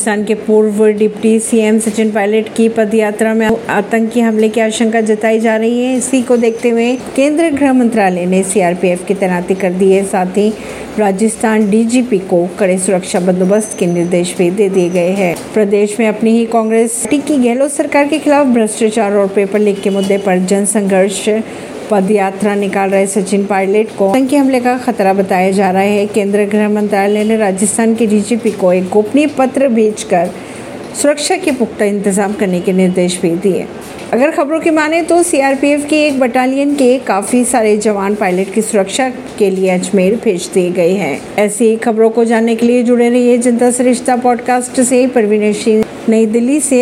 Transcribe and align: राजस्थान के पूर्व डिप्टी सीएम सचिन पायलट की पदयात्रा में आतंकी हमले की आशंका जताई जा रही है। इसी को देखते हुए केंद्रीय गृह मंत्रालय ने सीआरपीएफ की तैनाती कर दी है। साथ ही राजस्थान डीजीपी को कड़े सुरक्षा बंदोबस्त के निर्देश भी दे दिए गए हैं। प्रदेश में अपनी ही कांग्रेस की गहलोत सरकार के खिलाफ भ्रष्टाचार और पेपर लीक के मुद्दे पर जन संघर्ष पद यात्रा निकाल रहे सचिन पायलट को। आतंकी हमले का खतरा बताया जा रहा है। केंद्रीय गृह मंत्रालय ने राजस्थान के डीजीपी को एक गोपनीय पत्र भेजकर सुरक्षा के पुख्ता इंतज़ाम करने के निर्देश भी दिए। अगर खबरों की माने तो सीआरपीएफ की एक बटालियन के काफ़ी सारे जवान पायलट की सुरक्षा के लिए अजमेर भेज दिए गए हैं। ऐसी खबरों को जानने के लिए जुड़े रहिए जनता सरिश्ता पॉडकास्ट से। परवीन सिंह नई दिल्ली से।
राजस्थान 0.00 0.24
के 0.24 0.34
पूर्व 0.34 0.86
डिप्टी 0.98 1.38
सीएम 1.40 1.78
सचिन 1.78 2.10
पायलट 2.10 2.46
की 2.56 2.68
पदयात्रा 2.68 3.32
में 3.34 3.46
आतंकी 3.68 4.20
हमले 4.20 4.48
की 4.48 4.60
आशंका 4.60 5.00
जताई 5.00 5.40
जा 5.40 5.56
रही 5.56 5.80
है। 5.80 5.96
इसी 5.96 6.20
को 6.22 6.36
देखते 6.36 6.70
हुए 6.70 6.94
केंद्रीय 7.16 7.50
गृह 7.50 7.72
मंत्रालय 7.72 8.26
ने 8.26 8.42
सीआरपीएफ 8.42 9.04
की 9.06 9.14
तैनाती 9.14 9.54
कर 9.54 9.72
दी 9.72 9.90
है। 9.92 10.04
साथ 10.04 10.38
ही 10.38 10.48
राजस्थान 10.98 11.68
डीजीपी 11.70 12.18
को 12.30 12.46
कड़े 12.58 12.78
सुरक्षा 12.78 13.20
बंदोबस्त 13.20 13.78
के 13.78 13.86
निर्देश 13.86 14.34
भी 14.38 14.50
दे 14.50 14.68
दिए 14.68 14.88
गए 14.88 15.10
हैं। 15.12 15.34
प्रदेश 15.54 15.98
में 16.00 16.06
अपनी 16.08 16.30
ही 16.30 16.46
कांग्रेस 16.46 17.06
की 17.12 17.18
गहलोत 17.18 17.72
सरकार 17.72 18.08
के 18.08 18.18
खिलाफ 18.18 18.46
भ्रष्टाचार 18.46 19.16
और 19.16 19.28
पेपर 19.28 19.58
लीक 19.58 19.80
के 19.82 19.90
मुद्दे 19.90 20.18
पर 20.18 20.38
जन 20.46 20.64
संघर्ष 20.64 21.28
पद 21.90 22.10
यात्रा 22.10 22.54
निकाल 22.54 22.90
रहे 22.90 23.06
सचिन 23.06 23.44
पायलट 23.46 23.96
को। 23.98 24.08
आतंकी 24.08 24.36
हमले 24.36 24.60
का 24.60 24.76
खतरा 24.78 25.12
बताया 25.12 25.50
जा 25.50 25.70
रहा 25.70 25.82
है। 25.82 26.06
केंद्रीय 26.06 26.46
गृह 26.46 26.68
मंत्रालय 26.68 27.24
ने 27.24 27.36
राजस्थान 27.36 27.94
के 27.94 28.06
डीजीपी 28.06 28.50
को 28.50 28.72
एक 28.72 28.88
गोपनीय 28.88 29.26
पत्र 29.38 29.68
भेजकर 29.68 30.30
सुरक्षा 31.02 31.36
के 31.36 31.50
पुख्ता 31.50 31.84
इंतज़ाम 31.84 32.32
करने 32.32 32.60
के 32.60 32.72
निर्देश 32.72 33.20
भी 33.20 33.30
दिए। 33.36 33.66
अगर 34.12 34.30
खबरों 34.30 34.58
की 34.60 34.70
माने 34.70 35.02
तो 35.02 35.22
सीआरपीएफ 35.22 35.84
की 35.86 35.96
एक 35.96 36.18
बटालियन 36.20 36.74
के 36.74 36.98
काफ़ी 36.98 37.44
सारे 37.44 37.76
जवान 37.76 38.14
पायलट 38.14 38.52
की 38.54 38.62
सुरक्षा 38.62 39.08
के 39.38 39.50
लिए 39.50 39.70
अजमेर 39.70 40.16
भेज 40.24 40.48
दिए 40.54 40.70
गए 40.70 40.94
हैं। 40.94 41.20
ऐसी 41.38 41.76
खबरों 41.76 42.10
को 42.10 42.24
जानने 42.24 42.54
के 42.54 42.66
लिए 42.66 42.82
जुड़े 42.82 43.08
रहिए 43.08 43.38
जनता 43.38 43.70
सरिश्ता 43.70 44.16
पॉडकास्ट 44.16 44.80
से। 44.80 45.06
परवीन 45.06 45.52
सिंह 45.52 45.84
नई 46.08 46.26
दिल्ली 46.26 46.60
से। 46.60 46.78